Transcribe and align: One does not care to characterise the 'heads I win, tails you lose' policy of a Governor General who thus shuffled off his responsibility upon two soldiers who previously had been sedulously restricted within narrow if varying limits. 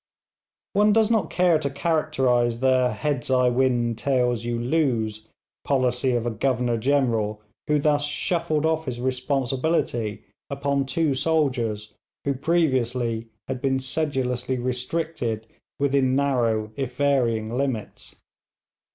One 0.73 0.93
does 0.93 1.11
not 1.11 1.29
care 1.29 1.59
to 1.59 1.69
characterise 1.69 2.59
the 2.59 2.91
'heads 2.91 3.29
I 3.29 3.49
win, 3.49 3.93
tails 3.93 4.43
you 4.43 4.57
lose' 4.59 5.27
policy 5.63 6.13
of 6.13 6.25
a 6.25 6.31
Governor 6.31 6.77
General 6.79 7.39
who 7.67 7.77
thus 7.77 8.03
shuffled 8.07 8.65
off 8.65 8.85
his 8.85 8.99
responsibility 8.99 10.23
upon 10.49 10.87
two 10.87 11.13
soldiers 11.13 11.93
who 12.25 12.33
previously 12.33 13.27
had 13.47 13.61
been 13.61 13.77
sedulously 13.77 14.57
restricted 14.57 15.45
within 15.79 16.15
narrow 16.15 16.71
if 16.75 16.95
varying 16.95 17.55
limits. 17.55 18.15